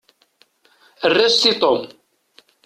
[1.09, 1.81] Erret-as i Tom.